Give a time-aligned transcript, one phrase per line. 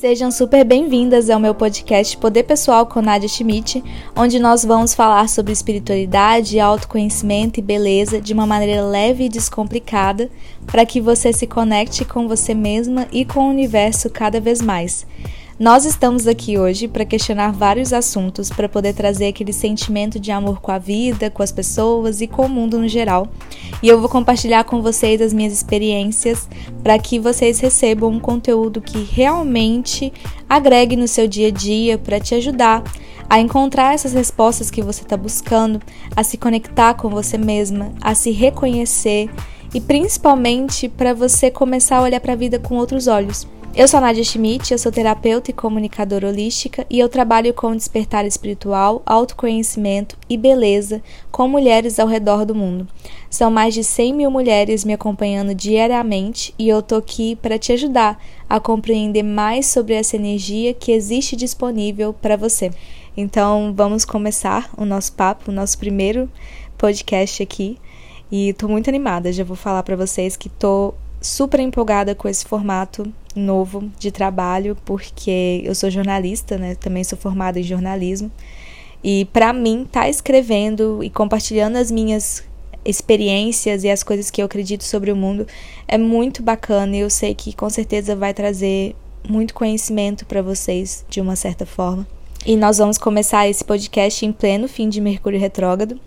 [0.00, 3.84] Sejam super bem-vindas ao meu podcast Poder Pessoal com Nadia Schmidt,
[4.16, 10.30] onde nós vamos falar sobre espiritualidade, autoconhecimento e beleza de uma maneira leve e descomplicada,
[10.66, 15.06] para que você se conecte com você mesma e com o universo cada vez mais.
[15.60, 20.58] Nós estamos aqui hoje para questionar vários assuntos, para poder trazer aquele sentimento de amor
[20.58, 23.28] com a vida, com as pessoas e com o mundo no geral.
[23.82, 26.48] E eu vou compartilhar com vocês as minhas experiências
[26.82, 30.10] para que vocês recebam um conteúdo que realmente
[30.48, 32.82] agregue no seu dia a dia para te ajudar
[33.28, 35.78] a encontrar essas respostas que você está buscando,
[36.16, 39.28] a se conectar com você mesma, a se reconhecer
[39.74, 43.46] e principalmente para você começar a olhar para a vida com outros olhos.
[43.72, 47.74] Eu sou a Nadia Schmidt, eu sou terapeuta e comunicadora holística e eu trabalho com
[47.74, 52.88] despertar espiritual, autoconhecimento e beleza com mulheres ao redor do mundo.
[53.30, 57.72] São mais de 100 mil mulheres me acompanhando diariamente e eu tô aqui para te
[57.72, 62.72] ajudar a compreender mais sobre essa energia que existe disponível para você.
[63.16, 66.28] Então vamos começar o nosso papo, o nosso primeiro
[66.76, 67.78] podcast aqui.
[68.32, 72.44] E tô muito animada, já vou falar para vocês que tô super empolgada com esse
[72.44, 76.74] formato novo de trabalho, porque eu sou jornalista, né?
[76.74, 78.30] Também sou formada em jornalismo.
[79.02, 82.44] E para mim, estar tá escrevendo e compartilhando as minhas
[82.84, 85.46] experiências e as coisas que eu acredito sobre o mundo
[85.86, 88.96] é muito bacana e eu sei que com certeza vai trazer
[89.28, 92.06] muito conhecimento para vocês de uma certa forma.
[92.44, 96.00] E nós vamos começar esse podcast em pleno fim de Mercúrio retrógrado.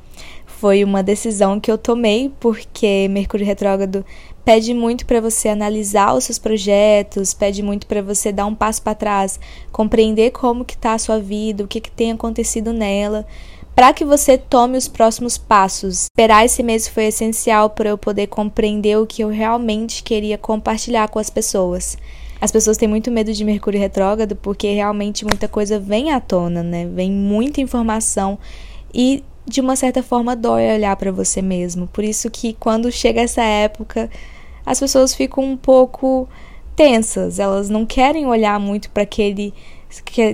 [0.63, 4.05] Foi uma decisão que eu tomei porque Mercúrio retrógrado
[4.45, 8.81] pede muito para você analisar os seus projetos, pede muito para você dar um passo
[8.81, 9.37] para trás,
[9.73, 13.27] compreender como que está a sua vida, o que, que tem acontecido nela,
[13.75, 16.03] para que você tome os próximos passos.
[16.03, 21.09] Esperar esse mês foi essencial para eu poder compreender o que eu realmente queria compartilhar
[21.09, 21.97] com as pessoas.
[22.39, 26.63] As pessoas têm muito medo de Mercúrio retrógrado porque realmente muita coisa vem à tona,
[26.63, 26.85] né?
[26.85, 28.39] Vem muita informação
[28.93, 31.87] e de uma certa forma dói olhar para você mesmo.
[31.87, 34.09] Por isso que quando chega essa época,
[34.65, 36.27] as pessoas ficam um pouco
[36.75, 39.53] tensas, elas não querem olhar muito para aquele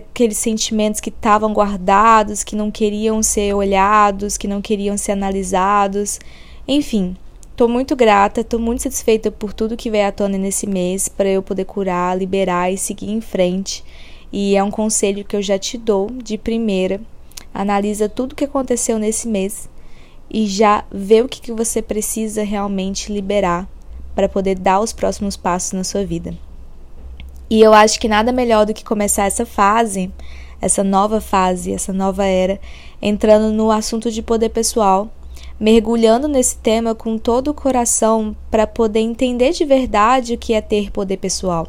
[0.09, 6.17] aqueles sentimentos que estavam guardados, que não queriam ser olhados, que não queriam ser analisados.
[6.65, 7.17] Enfim,
[7.51, 11.27] estou muito grata, estou muito satisfeita por tudo que veio à tona nesse mês para
[11.27, 13.83] eu poder curar, liberar e seguir em frente.
[14.31, 17.01] E é um conselho que eu já te dou de primeira.
[17.53, 19.69] Analisa tudo o que aconteceu nesse mês
[20.29, 23.67] e já vê o que, que você precisa realmente liberar
[24.15, 26.33] para poder dar os próximos passos na sua vida.
[27.49, 30.11] E eu acho que nada melhor do que começar essa fase,
[30.61, 32.59] essa nova fase, essa nova era,
[33.01, 35.09] entrando no assunto de poder pessoal,
[35.59, 40.61] mergulhando nesse tema com todo o coração para poder entender de verdade o que é
[40.61, 41.67] ter poder pessoal.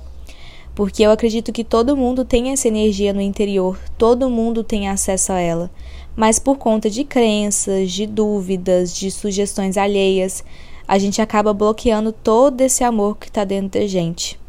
[0.81, 5.31] Porque eu acredito que todo mundo tem essa energia no interior, todo mundo tem acesso
[5.31, 5.71] a ela,
[6.17, 10.43] mas por conta de crenças, de dúvidas, de sugestões alheias,
[10.89, 14.41] a gente acaba bloqueando todo esse amor que está dentro da gente.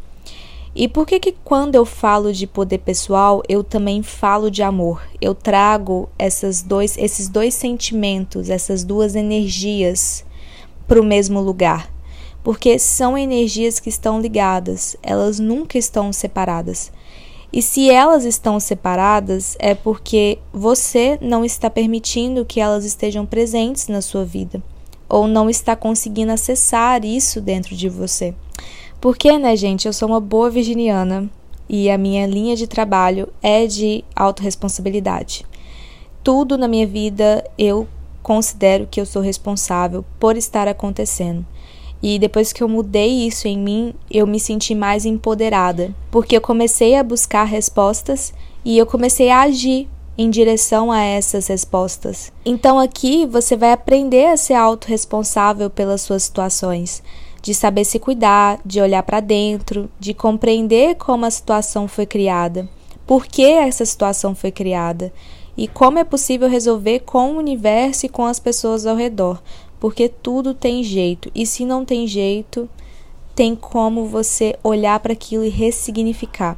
[0.74, 5.06] E por que que quando eu falo de poder pessoal, eu também falo de amor?
[5.20, 10.24] Eu trago essas dois, esses dois sentimentos, essas duas energias
[10.88, 11.91] para o mesmo lugar.
[12.44, 16.91] Porque são energias que estão ligadas, elas nunca estão separadas.
[17.53, 23.88] E se elas estão separadas, é porque você não está permitindo que elas estejam presentes
[23.88, 24.63] na sua vida
[25.12, 28.34] ou não está conseguindo acessar isso dentro de você.
[29.02, 31.29] Porque, né, gente, eu sou uma boa virginiana
[31.68, 35.46] e a minha linha de trabalho é de autorresponsabilidade.
[36.23, 37.88] Tudo na minha vida eu
[38.23, 41.46] considero que eu sou responsável por estar acontecendo.
[42.01, 46.41] E depois que eu mudei isso em mim, eu me senti mais empoderada, porque eu
[46.41, 48.34] comecei a buscar respostas
[48.66, 52.31] e eu comecei a agir em direção a essas respostas.
[52.45, 57.03] Então aqui você vai aprender a ser autorresponsável pelas suas situações,
[57.41, 62.67] de saber se cuidar, de olhar para dentro, de compreender como a situação foi criada,
[63.05, 65.11] por que essa situação foi criada
[65.58, 69.41] e como é possível resolver com o universo e com as pessoas ao redor,
[69.81, 72.69] porque tudo tem jeito e se não tem jeito,
[73.35, 76.55] tem como você olhar para aquilo e ressignificar.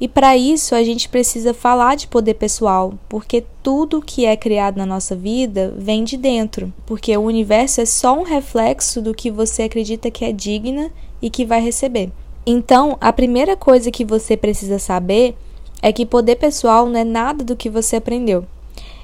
[0.00, 4.76] E para isso a gente precisa falar de poder pessoal, porque tudo que é criado
[4.78, 9.30] na nossa vida vem de dentro, porque o universo é só um reflexo do que
[9.30, 10.90] você acredita que é digna
[11.22, 12.10] e que vai receber.
[12.44, 15.36] Então, a primeira coisa que você precisa saber
[15.80, 18.44] é que poder pessoal não é nada do que você aprendeu.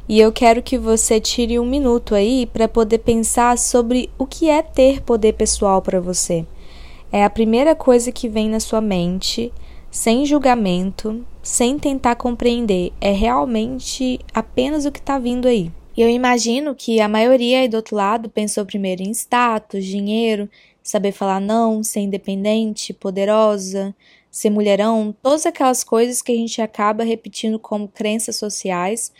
[0.08, 4.50] E eu quero que você tire um minuto aí para poder pensar sobre o que
[4.50, 6.44] é ter poder pessoal para você.
[7.12, 9.52] É a primeira coisa que vem na sua mente
[9.90, 12.92] sem julgamento, sem tentar compreender.
[13.00, 15.70] É realmente apenas o que está vindo aí.
[15.96, 20.48] E eu imagino que a maioria aí do outro lado pensou primeiro em status, dinheiro,
[20.82, 23.94] saber falar não, ser independente, poderosa,
[24.30, 29.12] ser mulherão, todas aquelas coisas que a gente acaba repetindo como crenças sociais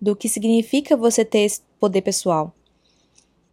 [0.00, 2.52] do que significa você ter esse poder pessoal.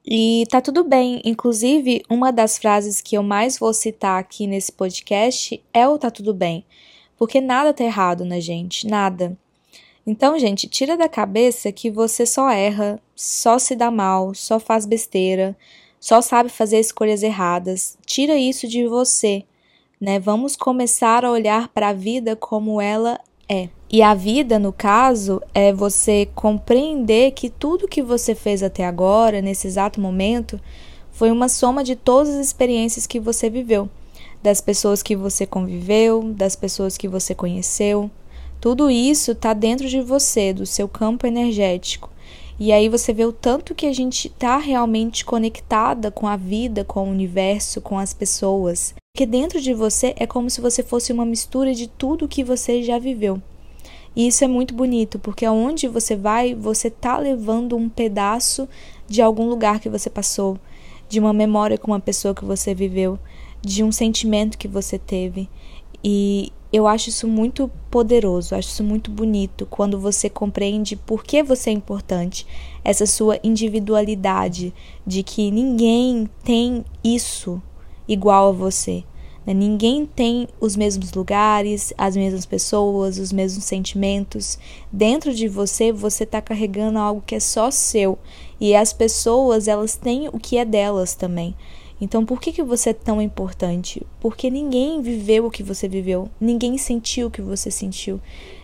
[0.05, 4.71] E tá tudo bem, inclusive, uma das frases que eu mais vou citar aqui nesse
[4.71, 6.63] podcast é o tá tudo bem,
[7.17, 9.35] porque nada tá errado na gente, nada.
[10.05, 14.85] Então, gente, tira da cabeça que você só erra, só se dá mal, só faz
[14.85, 15.57] besteira,
[15.99, 17.97] só sabe fazer escolhas erradas.
[18.05, 19.43] Tira isso de você,
[19.99, 20.19] né?
[20.19, 23.69] Vamos começar a olhar para a vida como ela é.
[23.89, 29.41] E a vida, no caso, é você compreender que tudo que você fez até agora,
[29.41, 30.59] nesse exato momento,
[31.11, 33.89] foi uma soma de todas as experiências que você viveu,
[34.43, 38.09] das pessoas que você conviveu, das pessoas que você conheceu,
[38.59, 42.09] tudo isso está dentro de você, do seu campo energético.
[42.59, 46.83] E aí você vê o tanto que a gente está realmente conectada com a vida,
[46.83, 48.95] com o universo, com as pessoas.
[49.15, 52.83] Porque dentro de você é como se você fosse uma mistura de tudo que você
[52.83, 53.41] já viveu.
[54.13, 58.67] E isso é muito bonito, porque aonde você vai, você tá levando um pedaço
[59.07, 60.59] de algum lugar que você passou,
[61.07, 63.17] de uma memória com uma pessoa que você viveu,
[63.61, 65.49] de um sentimento que você teve.
[66.03, 71.41] E eu acho isso muito poderoso, acho isso muito bonito quando você compreende por que
[71.41, 72.45] você é importante,
[72.83, 74.73] essa sua individualidade,
[75.07, 77.61] de que ninguém tem isso
[78.07, 79.03] igual a você.
[79.45, 79.53] Né?
[79.53, 84.57] Ninguém tem os mesmos lugares, as mesmas pessoas, os mesmos sentimentos.
[84.91, 88.17] Dentro de você, você está carregando algo que é só seu.
[88.59, 91.55] E as pessoas, elas têm o que é delas também.
[91.99, 94.05] Então, por que, que você é tão importante?
[94.19, 98.19] Porque ninguém viveu o que você viveu, ninguém sentiu o que você sentiu,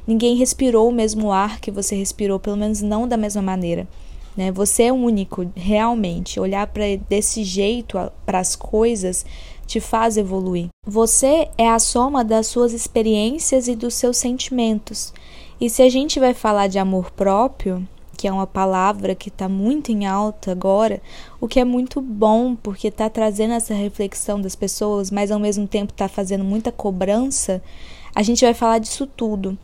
[0.05, 3.87] ninguém respirou o mesmo ar que você respirou, pelo menos não da mesma maneira.
[4.35, 4.51] Né?
[4.51, 6.39] Você é único, realmente.
[6.39, 9.25] Olhar para desse jeito para as coisas
[9.65, 10.67] te faz evoluir.
[10.85, 15.13] Você é a soma das suas experiências e dos seus sentimentos.
[15.59, 17.87] E se a gente vai falar de amor próprio,
[18.17, 21.01] que é uma palavra que está muito em alta agora,
[21.39, 25.67] o que é muito bom, porque está trazendo essa reflexão das pessoas, mas ao mesmo
[25.67, 27.63] tempo está fazendo muita cobrança,
[28.13, 29.57] a gente vai falar disso tudo.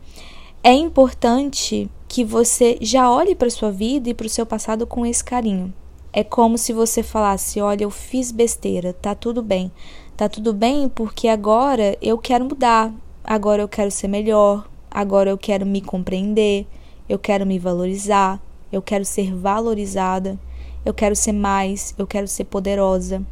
[0.62, 5.04] É importante que você já olhe para sua vida e para o seu passado com
[5.04, 5.72] esse carinho.
[6.12, 9.70] É como se você falasse: Olha, eu fiz besteira, tá tudo bem.
[10.16, 15.38] Tá tudo bem porque agora eu quero mudar, agora eu quero ser melhor, agora eu
[15.38, 16.66] quero me compreender,
[17.08, 18.40] eu quero me valorizar,
[18.72, 20.36] eu quero ser valorizada,
[20.84, 23.24] eu quero ser mais, eu quero ser poderosa.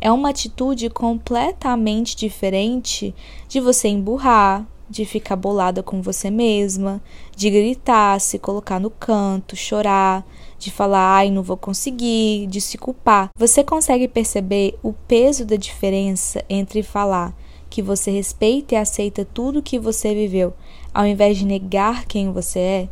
[0.00, 3.14] É uma atitude completamente diferente
[3.48, 7.02] de você emburrar, de ficar bolada com você mesma,
[7.34, 10.24] de gritar, se colocar no canto, chorar,
[10.58, 13.30] de falar, ai, não vou conseguir, de se culpar.
[13.36, 17.34] Você consegue perceber o peso da diferença entre falar
[17.68, 20.54] que você respeita e aceita tudo que você viveu,
[20.94, 22.88] ao invés de negar quem você é?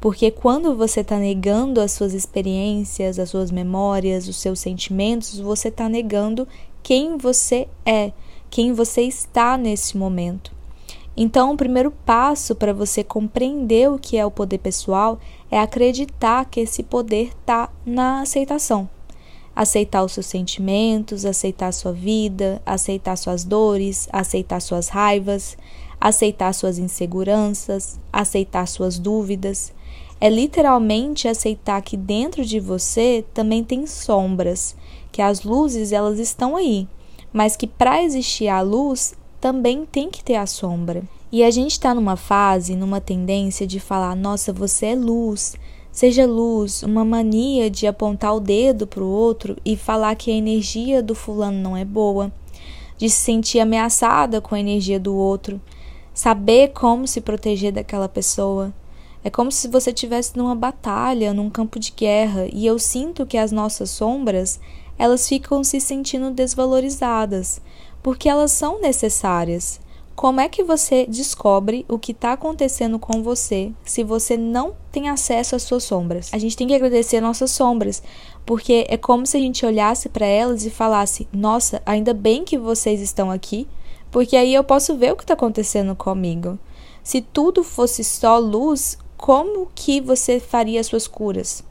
[0.00, 5.68] Porque quando você está negando as suas experiências, as suas memórias, os seus sentimentos, você
[5.68, 6.46] está negando
[6.82, 8.12] quem você é,
[8.48, 10.55] quem você está nesse momento.
[11.16, 15.18] Então, o primeiro passo para você compreender o que é o poder pessoal
[15.50, 18.86] é acreditar que esse poder está na aceitação.
[19.54, 25.56] Aceitar os seus sentimentos, aceitar a sua vida, aceitar suas dores, aceitar suas raivas,
[25.98, 29.72] aceitar suas inseguranças, aceitar suas dúvidas,
[30.20, 34.76] é literalmente aceitar que dentro de você também tem sombras,
[35.10, 36.86] que as luzes elas estão aí,
[37.32, 41.02] mas que para existir a luz também tem que ter a sombra.
[41.30, 45.56] E a gente está numa fase, numa tendência de falar: nossa, você é luz,
[45.90, 50.34] seja luz, uma mania de apontar o dedo para o outro e falar que a
[50.34, 52.30] energia do fulano não é boa,
[52.96, 55.60] de se sentir ameaçada com a energia do outro,
[56.14, 58.72] saber como se proteger daquela pessoa.
[59.24, 63.36] É como se você estivesse numa batalha, num campo de guerra, e eu sinto que
[63.36, 64.60] as nossas sombras,
[64.96, 67.60] elas ficam se sentindo desvalorizadas,
[68.06, 69.80] porque elas são necessárias.
[70.14, 75.08] Como é que você descobre o que está acontecendo com você se você não tem
[75.08, 76.30] acesso às suas sombras?
[76.32, 78.00] A gente tem que agradecer nossas sombras,
[78.46, 82.56] porque é como se a gente olhasse para elas e falasse: Nossa, ainda bem que
[82.56, 83.66] vocês estão aqui,
[84.08, 86.56] porque aí eu posso ver o que está acontecendo comigo.
[87.02, 91.64] Se tudo fosse só luz, como que você faria as suas curas?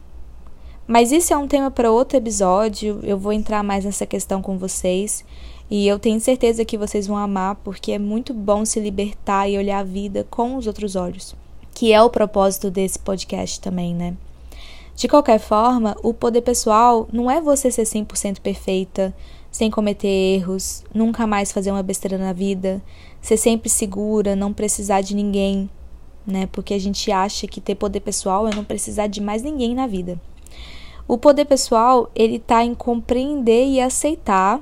[0.86, 3.00] Mas isso é um tema para outro episódio.
[3.04, 5.24] Eu vou entrar mais nessa questão com vocês.
[5.70, 9.58] E eu tenho certeza que vocês vão amar, porque é muito bom se libertar e
[9.58, 11.36] olhar a vida com os outros olhos.
[11.74, 14.16] Que é o propósito desse podcast também, né?
[14.96, 19.14] De qualquer forma, o poder pessoal não é você ser 100% perfeita,
[19.52, 22.82] sem cometer erros, nunca mais fazer uma besteira na vida,
[23.22, 25.70] ser sempre segura, não precisar de ninguém,
[26.26, 26.48] né?
[26.52, 29.88] Porque a gente acha que ter poder pessoal é não precisar de mais ninguém na
[29.88, 30.20] vida.
[31.08, 34.62] O poder pessoal, ele tá em compreender e aceitar.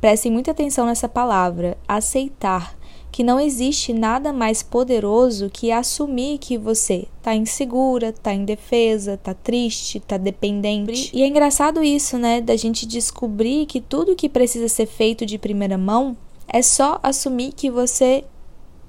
[0.00, 2.78] Prestem muita atenção nessa palavra, aceitar
[3.10, 9.34] que não existe nada mais poderoso que assumir que você tá insegura, tá indefesa, tá
[9.34, 11.10] triste, tá dependente.
[11.12, 15.38] E é engraçado isso, né, da gente descobrir que tudo que precisa ser feito de
[15.38, 18.24] primeira mão é só assumir que você,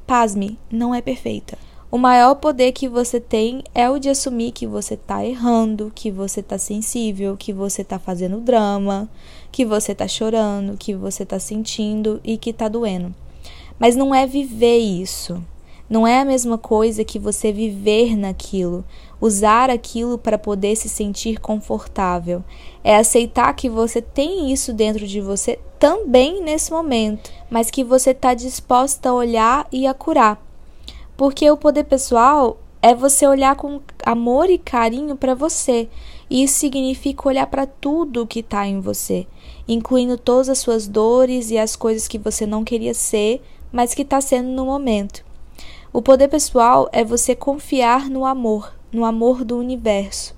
[0.05, 1.57] pasme, não é perfeita.
[1.91, 6.11] O maior poder que você tem é o de assumir que você tá errando, que
[6.11, 9.09] você tá sensível, que você tá fazendo drama,
[9.51, 13.11] que você tá chorando, que você tá sentindo e que tá doendo.
[13.79, 15.43] Mas não é viver isso.
[15.89, 18.85] Não é a mesma coisa que você viver naquilo,
[19.19, 22.43] usar aquilo para poder se sentir confortável.
[22.83, 28.11] É aceitar que você tem isso dentro de você também nesse momento, mas que você
[28.11, 30.48] está disposta a olhar e a curar.
[31.19, 35.89] Porque o poder pessoal é você olhar com amor e carinho para você.
[36.29, 39.27] E isso significa olhar para tudo que está em você,
[39.67, 44.03] incluindo todas as suas dores e as coisas que você não queria ser, mas que
[44.03, 45.25] está sendo no momento.
[45.91, 50.33] O poder pessoal é você confiar no amor, no amor do universo.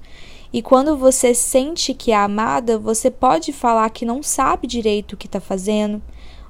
[0.52, 5.18] E quando você sente que é amada, você pode falar que não sabe direito o
[5.18, 6.02] que está fazendo,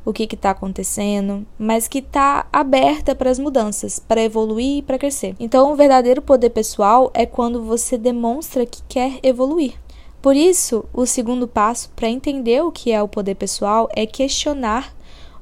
[0.03, 4.98] o que está acontecendo, mas que está aberta para as mudanças, para evoluir e para
[4.98, 5.36] crescer.
[5.39, 9.74] Então, o verdadeiro poder pessoal é quando você demonstra que quer evoluir.
[10.22, 14.93] Por isso, o segundo passo para entender o que é o poder pessoal é questionar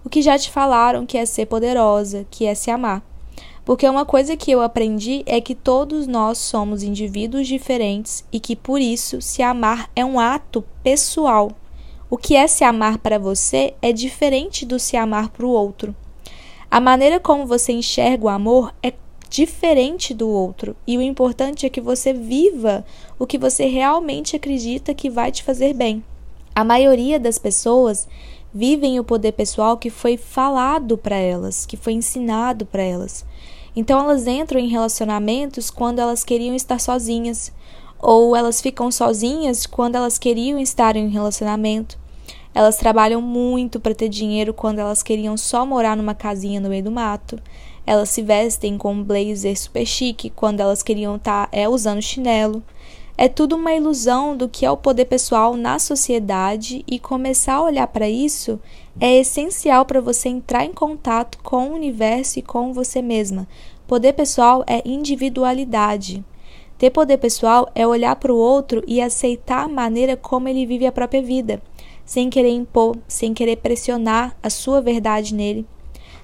[0.03, 3.03] o que já te falaram que é ser poderosa, que é se amar.
[3.65, 8.55] Porque uma coisa que eu aprendi é que todos nós somos indivíduos diferentes e que
[8.55, 11.51] por isso se amar é um ato pessoal.
[12.11, 15.95] O que é se amar para você é diferente do se amar para o outro.
[16.71, 18.93] A maneira como você enxerga o amor é
[19.29, 22.83] diferente do outro, e o importante é que você viva
[23.19, 26.03] o que você realmente acredita que vai te fazer bem.
[26.55, 28.07] A maioria das pessoas
[28.51, 33.23] vivem o poder pessoal que foi falado para elas, que foi ensinado para elas.
[33.75, 37.53] Então elas entram em relacionamentos quando elas queriam estar sozinhas,
[38.00, 41.98] ou elas ficam sozinhas quando elas queriam estar em um relacionamento.
[42.53, 46.84] Elas trabalham muito para ter dinheiro quando elas queriam só morar numa casinha no meio
[46.84, 47.39] do mato.
[47.86, 52.01] Elas se vestem com um blazer super chique quando elas queriam estar tá, é, usando
[52.01, 52.63] chinelo.
[53.18, 57.63] É tudo uma ilusão do que é o poder pessoal na sociedade e começar a
[57.63, 58.60] olhar para isso
[59.00, 63.48] é essencial para você entrar em contato com o universo e com você mesma.
[63.88, 66.24] Poder pessoal é individualidade.
[66.79, 70.86] Ter poder pessoal é olhar para o outro e aceitar a maneira como ele vive
[70.86, 71.62] a própria vida,
[72.05, 75.67] sem querer impor, sem querer pressionar a sua verdade nele.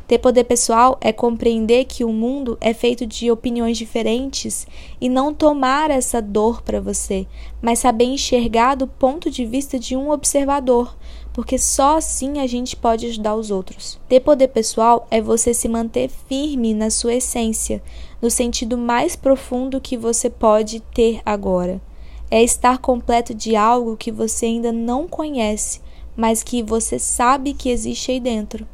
[0.07, 4.65] Ter poder pessoal é compreender que o mundo é feito de opiniões diferentes
[5.01, 7.27] e não tomar essa dor para você,
[7.59, 10.95] mas saber enxergar do ponto de vista de um observador,
[11.33, 13.99] porque só assim a gente pode ajudar os outros.
[14.07, 17.81] Ter poder pessoal é você se manter firme na sua essência,
[18.25, 21.79] no sentido mais profundo que você pode ter agora.
[22.31, 25.79] É estar completo de algo que você ainda não conhece,
[26.17, 28.67] mas que você sabe que existe aí dentro.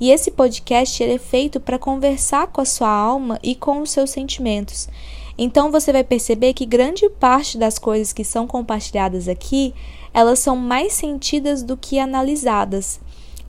[0.00, 4.10] E esse podcast é feito para conversar com a sua alma e com os seus
[4.10, 4.88] sentimentos.
[5.38, 9.72] Então você vai perceber que grande parte das coisas que são compartilhadas aqui,
[10.12, 12.98] elas são mais sentidas do que analisadas.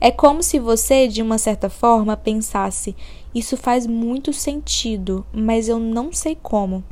[0.00, 2.96] É como se você, de uma certa forma, pensasse:
[3.34, 6.82] isso faz muito sentido, mas eu não sei como.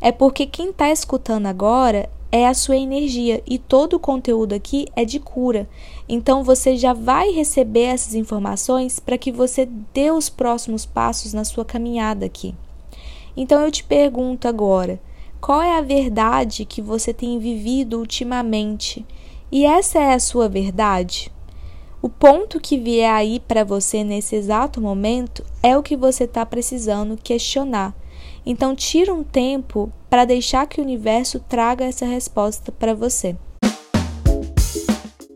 [0.00, 4.86] É porque quem está escutando agora é a sua energia e todo o conteúdo aqui
[4.96, 5.68] é de cura.
[6.08, 11.44] Então você já vai receber essas informações para que você dê os próximos passos na
[11.44, 12.54] sua caminhada aqui.
[13.36, 15.00] Então eu te pergunto agora,
[15.40, 19.06] qual é a verdade que você tem vivido ultimamente?
[19.52, 21.30] E essa é a sua verdade?
[22.04, 26.44] O ponto que vier aí para você nesse exato momento é o que você está
[26.44, 27.94] precisando questionar
[28.46, 33.34] então, tira um tempo para deixar que o universo traga essa resposta para você.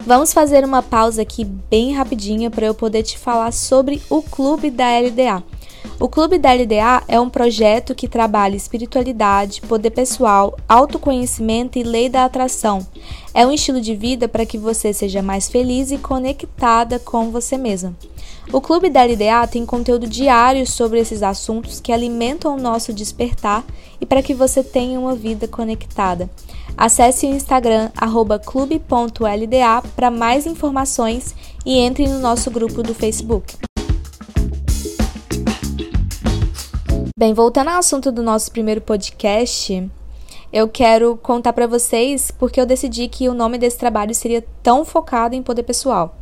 [0.04, 4.70] Vamos fazer uma pausa aqui bem rapidinha para eu poder te falar sobre o clube
[4.70, 5.42] da LDA.
[6.00, 12.08] O Clube da LDA é um projeto que trabalha espiritualidade, poder pessoal, autoconhecimento e lei
[12.08, 12.86] da atração.
[13.34, 17.58] É um estilo de vida para que você seja mais feliz e conectada com você
[17.58, 17.96] mesma.
[18.52, 23.64] O Clube da LDA tem conteúdo diário sobre esses assuntos que alimentam o nosso despertar
[24.00, 26.30] e para que você tenha uma vida conectada.
[26.76, 27.90] Acesse o Instagram
[28.46, 31.34] clube.lda para mais informações
[31.66, 33.67] e entre no nosso grupo do Facebook.
[37.18, 39.90] Bem, voltando ao assunto do nosso primeiro podcast,
[40.52, 44.84] eu quero contar para vocês porque eu decidi que o nome desse trabalho seria tão
[44.84, 46.16] focado em poder pessoal.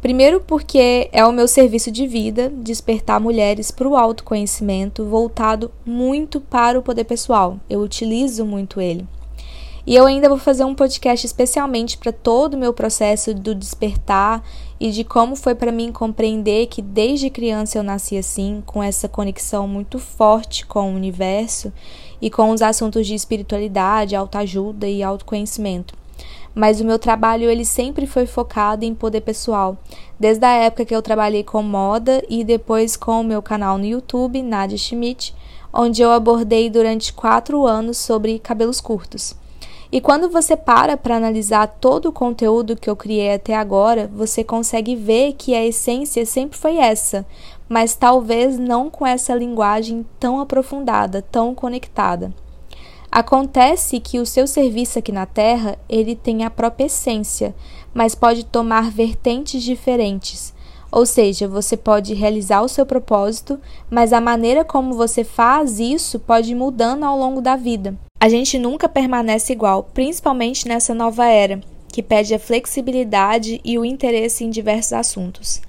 [0.00, 6.40] Primeiro, porque é o meu serviço de vida despertar mulheres para o autoconhecimento voltado muito
[6.40, 7.58] para o poder pessoal.
[7.68, 9.06] Eu utilizo muito ele.
[9.84, 14.40] E eu ainda vou fazer um podcast especialmente para todo o meu processo do despertar
[14.78, 19.08] e de como foi para mim compreender que desde criança eu nasci assim, com essa
[19.08, 21.72] conexão muito forte com o universo
[22.20, 25.94] e com os assuntos de espiritualidade, autoajuda e autoconhecimento.
[26.54, 29.76] Mas o meu trabalho ele sempre foi focado em poder pessoal,
[30.18, 33.84] desde a época que eu trabalhei com moda e depois com o meu canal no
[33.84, 35.34] YouTube, Nadia Schmidt,
[35.72, 39.41] onde eu abordei durante quatro anos sobre cabelos curtos.
[39.92, 44.42] E quando você para para analisar todo o conteúdo que eu criei até agora, você
[44.42, 47.26] consegue ver que a essência sempre foi essa,
[47.68, 52.32] mas talvez não com essa linguagem tão aprofundada, tão conectada.
[53.10, 57.54] Acontece que o seu serviço aqui na Terra, ele tem a própria essência,
[57.92, 60.54] mas pode tomar vertentes diferentes.
[60.90, 66.18] Ou seja, você pode realizar o seu propósito, mas a maneira como você faz isso
[66.18, 67.94] pode ir mudando ao longo da vida.
[68.22, 73.84] A gente nunca permanece igual, principalmente nessa nova era, que pede a flexibilidade e o
[73.84, 75.60] interesse em diversos assuntos.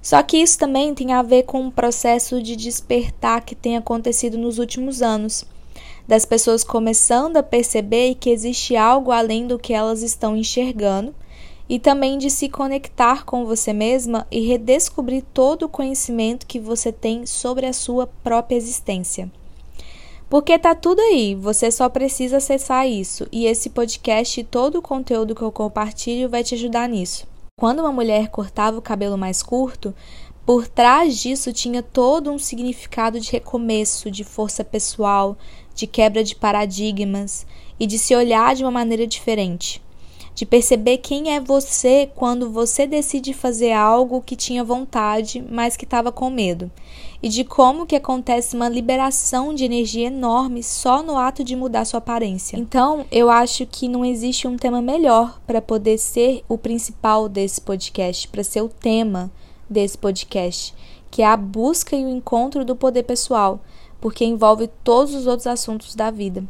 [0.00, 4.38] Só que isso também tem a ver com um processo de despertar que tem acontecido
[4.38, 5.44] nos últimos anos,
[6.06, 11.12] das pessoas começando a perceber que existe algo além do que elas estão enxergando,
[11.68, 16.92] e também de se conectar com você mesma e redescobrir todo o conhecimento que você
[16.92, 19.28] tem sobre a sua própria existência.
[20.28, 23.28] Porque tá tudo aí, você só precisa acessar isso.
[23.30, 27.26] E esse podcast e todo o conteúdo que eu compartilho vai te ajudar nisso.
[27.58, 29.94] Quando uma mulher cortava o cabelo mais curto,
[30.44, 35.38] por trás disso tinha todo um significado de recomeço, de força pessoal,
[35.74, 37.46] de quebra de paradigmas
[37.78, 39.80] e de se olhar de uma maneira diferente
[40.36, 45.84] de perceber quem é você quando você decide fazer algo que tinha vontade, mas que
[45.84, 46.70] estava com medo,
[47.22, 51.86] e de como que acontece uma liberação de energia enorme só no ato de mudar
[51.86, 52.58] sua aparência.
[52.58, 57.58] Então, eu acho que não existe um tema melhor para poder ser o principal desse
[57.58, 59.32] podcast, para ser o tema
[59.70, 60.74] desse podcast,
[61.10, 63.58] que é a busca e o encontro do poder pessoal,
[64.02, 66.44] porque envolve todos os outros assuntos da vida.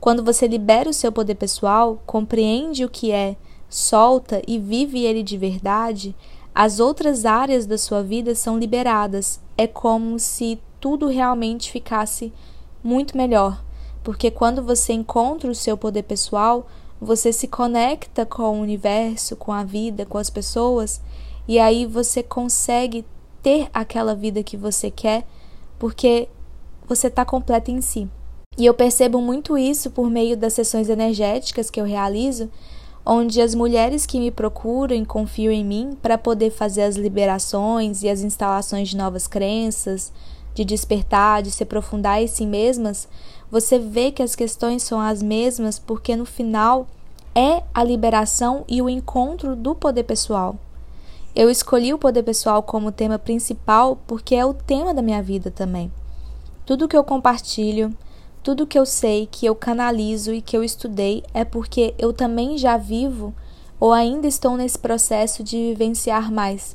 [0.00, 3.36] Quando você libera o seu poder pessoal, compreende o que é,
[3.68, 6.14] solta e vive ele de verdade,
[6.54, 9.40] as outras áreas da sua vida são liberadas.
[9.56, 12.32] É como se tudo realmente ficasse
[12.82, 13.62] muito melhor,
[14.02, 16.66] porque quando você encontra o seu poder pessoal,
[17.00, 21.00] você se conecta com o universo, com a vida, com as pessoas,
[21.46, 23.04] e aí você consegue
[23.42, 25.26] ter aquela vida que você quer,
[25.78, 26.28] porque
[26.86, 28.08] você está completa em si.
[28.58, 32.50] E eu percebo muito isso por meio das sessões energéticas que eu realizo,
[33.06, 38.02] onde as mulheres que me procuram e confiam em mim para poder fazer as liberações
[38.02, 40.12] e as instalações de novas crenças,
[40.56, 43.08] de despertar, de se aprofundar em si mesmas,
[43.48, 46.88] você vê que as questões são as mesmas porque no final
[47.36, 50.56] é a liberação e o encontro do poder pessoal.
[51.32, 55.48] Eu escolhi o poder pessoal como tema principal porque é o tema da minha vida
[55.48, 55.92] também.
[56.66, 57.96] Tudo que eu compartilho,
[58.48, 62.56] tudo que eu sei, que eu canalizo e que eu estudei é porque eu também
[62.56, 63.34] já vivo
[63.78, 66.74] ou ainda estou nesse processo de vivenciar mais.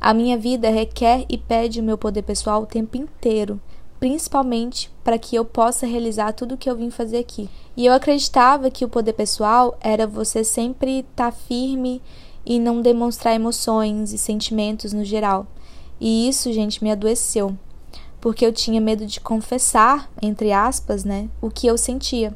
[0.00, 3.60] A minha vida requer e pede o meu poder pessoal o tempo inteiro,
[4.00, 7.48] principalmente para que eu possa realizar tudo o que eu vim fazer aqui.
[7.76, 12.02] E eu acreditava que o poder pessoal era você sempre estar tá firme
[12.44, 15.46] e não demonstrar emoções e sentimentos no geral.
[16.00, 17.56] E isso, gente, me adoeceu
[18.20, 22.34] porque eu tinha medo de confessar, entre aspas, né, o que eu sentia.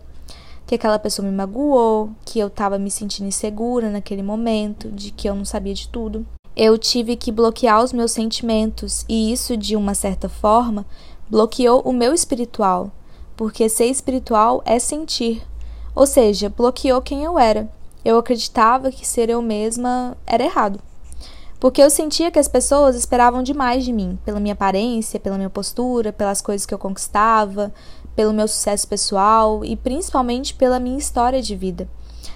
[0.66, 5.28] Que aquela pessoa me magoou, que eu estava me sentindo insegura naquele momento, de que
[5.28, 6.24] eu não sabia de tudo.
[6.54, 10.86] Eu tive que bloquear os meus sentimentos e isso, de uma certa forma,
[11.28, 12.92] bloqueou o meu espiritual,
[13.36, 15.42] porque ser espiritual é sentir,
[15.94, 17.70] ou seja, bloqueou quem eu era.
[18.04, 20.80] Eu acreditava que ser eu mesma era errado
[21.62, 25.48] Porque eu sentia que as pessoas esperavam demais de mim, pela minha aparência, pela minha
[25.48, 27.72] postura, pelas coisas que eu conquistava,
[28.16, 31.88] pelo meu sucesso pessoal e principalmente pela minha história de vida.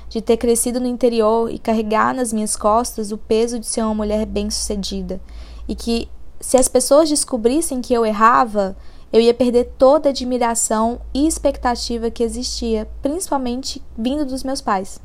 [0.08, 3.96] De ter crescido no interior e carregar nas minhas costas o peso de ser uma
[3.96, 5.20] mulher bem-sucedida.
[5.66, 6.08] E que
[6.38, 8.76] se as pessoas descobrissem que eu errava,
[9.12, 15.00] eu ia perder toda a admiração e expectativa que existia, principalmente vindo dos meus pais.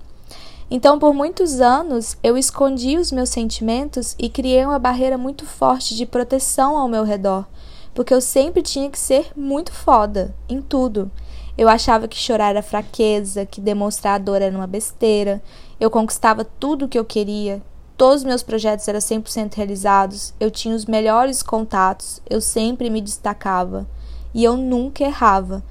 [0.74, 5.94] Então, por muitos anos, eu escondi os meus sentimentos e criei uma barreira muito forte
[5.94, 7.46] de proteção ao meu redor,
[7.94, 11.12] porque eu sempre tinha que ser muito foda em tudo.
[11.58, 15.44] Eu achava que chorar era fraqueza, que demonstrar dor era uma besteira.
[15.78, 17.62] Eu conquistava tudo o que eu queria.
[17.98, 20.34] Todos os meus projetos eram 100% realizados.
[20.40, 22.22] Eu tinha os melhores contatos.
[22.30, 23.86] Eu sempre me destacava.
[24.34, 25.62] E eu nunca errava.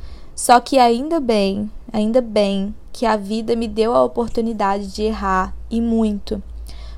[0.40, 5.54] Só que ainda bem, ainda bem que a vida me deu a oportunidade de errar
[5.70, 6.42] e muito.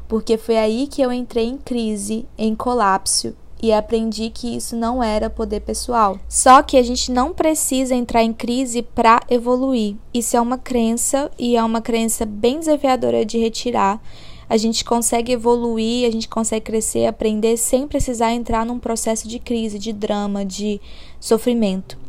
[0.08, 5.02] Porque foi aí que eu entrei em crise, em colapso e aprendi que isso não
[5.02, 6.18] era poder pessoal.
[6.28, 9.96] Só que a gente não precisa entrar em crise para evoluir.
[10.12, 14.02] Isso é uma crença e é uma crença bem desafiadora de retirar.
[14.48, 19.38] A gente consegue evoluir, a gente consegue crescer, aprender sem precisar entrar num processo de
[19.38, 20.80] crise, de drama, de
[21.20, 22.01] sofrimento.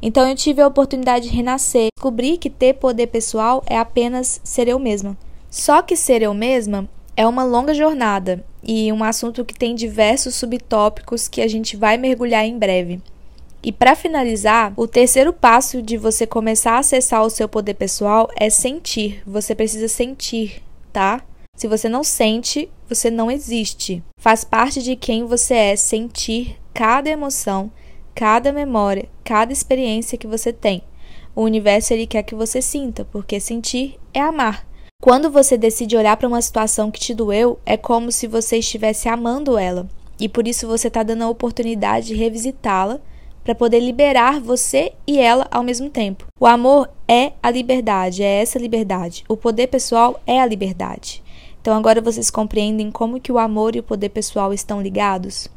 [0.00, 4.68] Então eu tive a oportunidade de renascer, descobri que ter poder pessoal é apenas ser
[4.68, 5.16] eu mesma.
[5.50, 10.34] Só que ser eu mesma é uma longa jornada e um assunto que tem diversos
[10.36, 13.00] subtópicos que a gente vai mergulhar em breve.
[13.62, 18.28] E para finalizar, o terceiro passo de você começar a acessar o seu poder pessoal
[18.36, 19.20] é sentir.
[19.26, 21.22] Você precisa sentir, tá?
[21.56, 24.00] Se você não sente, você não existe.
[24.20, 27.68] Faz parte de quem você é sentir cada emoção,
[28.18, 30.82] cada memória, cada experiência que você tem.
[31.36, 34.66] O universo ele quer que você sinta, porque sentir é amar.
[35.00, 39.08] Quando você decide olhar para uma situação que te doeu, é como se você estivesse
[39.08, 39.88] amando ela.
[40.18, 42.98] E por isso você está dando a oportunidade de revisitá-la
[43.44, 46.26] para poder liberar você e ela ao mesmo tempo.
[46.40, 49.24] O amor é a liberdade, é essa liberdade.
[49.28, 51.22] O poder pessoal é a liberdade.
[51.60, 55.48] Então agora vocês compreendem como que o amor e o poder pessoal estão ligados?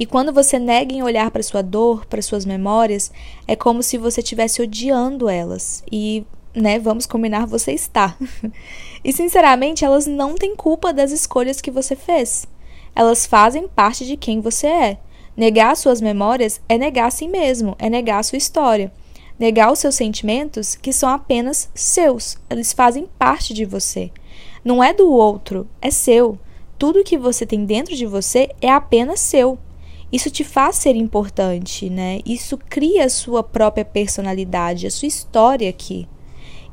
[0.00, 3.12] E quando você nega em olhar para sua dor, para suas memórias,
[3.46, 5.84] é como se você estivesse odiando elas.
[5.92, 8.16] E né, vamos combinar, você está.
[9.04, 12.46] e sinceramente, elas não têm culpa das escolhas que você fez.
[12.96, 14.98] Elas fazem parte de quem você é.
[15.36, 18.90] Negar suas memórias é negar a si mesmo, é negar a sua história.
[19.38, 24.10] Negar os seus sentimentos, que são apenas seus, eles fazem parte de você.
[24.64, 26.38] Não é do outro, é seu.
[26.78, 29.58] Tudo que você tem dentro de você é apenas seu.
[30.12, 32.20] Isso te faz ser importante, né?
[32.26, 36.08] Isso cria a sua própria personalidade, a sua história aqui.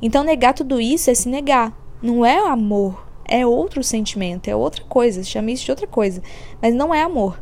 [0.02, 1.76] Então, negar tudo isso é se negar.
[2.02, 5.22] Não é amor, é outro sentimento, é outra coisa.
[5.22, 6.22] Chama isso de outra coisa,
[6.60, 7.38] mas não é amor.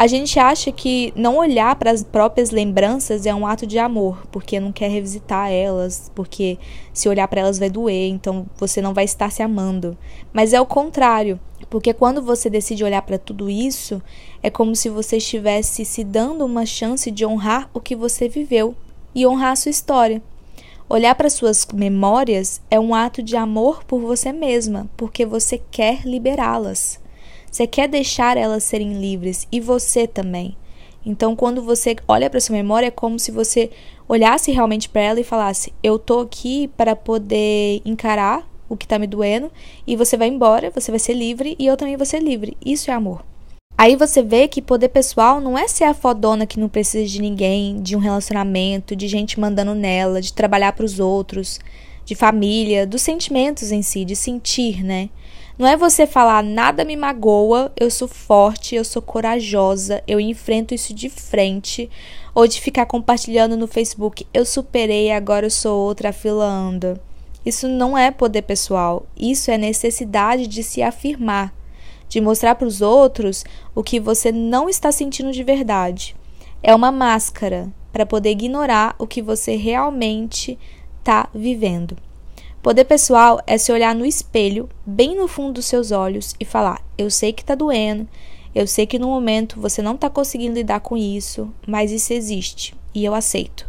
[0.00, 4.24] A gente acha que não olhar para as próprias lembranças é um ato de amor,
[4.30, 6.56] porque não quer revisitar elas, porque
[6.92, 9.98] se olhar para elas vai doer, então você não vai estar se amando.
[10.32, 14.00] Mas é o contrário, porque quando você decide olhar para tudo isso,
[14.42, 18.74] é como se você estivesse se dando uma chance de honrar o que você viveu
[19.14, 20.22] e honrar a sua história.
[20.88, 26.06] Olhar para suas memórias é um ato de amor por você mesma, porque você quer
[26.06, 26.98] liberá-las.
[27.50, 30.56] Você quer deixar elas serem livres e você também.
[31.04, 33.70] Então, quando você olha para sua memória, é como se você
[34.08, 38.98] olhasse realmente para ela e falasse: Eu tô aqui para poder encarar o que tá
[38.98, 39.50] me doendo,
[39.86, 42.56] e você vai embora, você vai ser livre e eu também vou ser livre.
[42.64, 43.24] Isso é amor.
[43.78, 47.22] Aí você vê que poder pessoal não é ser a fodona que não precisa de
[47.22, 51.60] ninguém, de um relacionamento, de gente mandando nela, de trabalhar para os outros,
[52.04, 55.08] de família, dos sentimentos em si, de sentir, né?
[55.56, 60.74] Não é você falar nada me magoa, eu sou forte, eu sou corajosa, eu enfrento
[60.74, 61.88] isso de frente,
[62.34, 66.98] ou de ficar compartilhando no Facebook, eu superei, agora eu sou outra filando.
[67.46, 71.56] Isso não é poder pessoal, isso é necessidade de se afirmar
[72.08, 73.44] de mostrar para os outros
[73.74, 76.16] o que você não está sentindo de verdade.
[76.62, 80.58] É uma máscara para poder ignorar o que você realmente
[80.98, 81.96] está vivendo.
[82.62, 86.82] Poder pessoal é se olhar no espelho, bem no fundo dos seus olhos, e falar:
[86.96, 88.08] Eu sei que está doendo,
[88.54, 92.74] eu sei que no momento você não está conseguindo lidar com isso, mas isso existe
[92.94, 93.66] e eu aceito.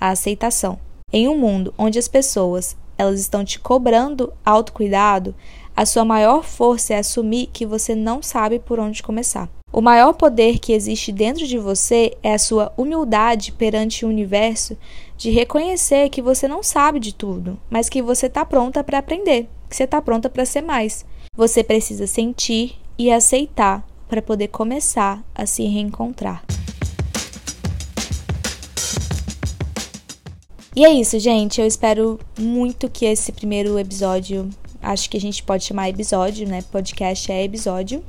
[0.00, 0.78] A aceitação.
[1.12, 5.34] Em um mundo onde as pessoas elas estão te cobrando autocuidado,
[5.74, 9.48] a sua maior força é assumir que você não sabe por onde começar.
[9.72, 14.76] O maior poder que existe dentro de você é a sua humildade perante o universo
[15.16, 19.48] de reconhecer que você não sabe de tudo, mas que você está pronta para aprender,
[19.68, 21.06] que você está pronta para ser mais.
[21.36, 26.44] Você precisa sentir e aceitar para poder começar a se reencontrar.
[30.80, 31.60] E é isso, gente.
[31.60, 34.48] Eu espero muito que esse primeiro episódio,
[34.80, 36.62] acho que a gente pode chamar episódio, né?
[36.72, 38.02] Podcast é episódio,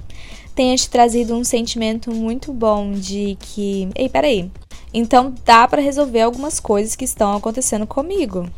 [0.56, 4.50] tenha te trazido um sentimento muito bom de que, ei, peraí.
[4.94, 8.50] Então dá para resolver algumas coisas que estão acontecendo comigo.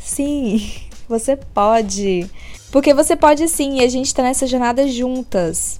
[0.00, 0.68] Sim,
[1.08, 2.28] você pode.
[2.72, 5.78] Porque você pode sim, e a gente tá nessa jornada juntas.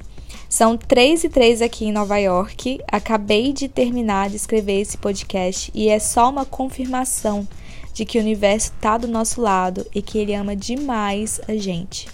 [0.49, 2.81] São três e três aqui em Nova York.
[2.87, 7.49] Acabei de terminar de escrever esse podcast e é só uma confirmação
[7.93, 12.09] de que o universo está do nosso lado e que ele ama demais a gente.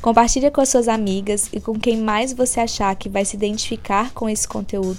[0.00, 4.12] Compartilhe com as suas amigas e com quem mais você achar que vai se identificar
[4.12, 4.98] com esse conteúdo.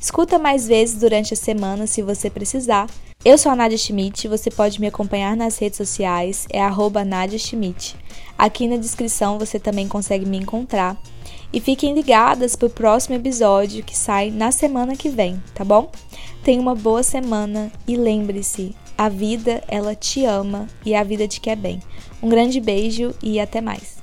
[0.00, 2.86] Escuta mais vezes durante a semana se você precisar.
[3.24, 7.38] Eu sou a Nadia Schmidt, você pode me acompanhar nas redes sociais, é arroba Nadia
[7.38, 7.96] Schmidt.
[8.38, 10.96] Aqui na descrição você também consegue me encontrar.
[11.52, 15.90] E fiquem ligadas para o próximo episódio que sai na semana que vem, tá bom?
[16.44, 21.40] Tenha uma boa semana e lembre-se, a vida, ela te ama e a vida te
[21.40, 21.80] quer bem.
[22.20, 23.97] Um grande beijo e até mais.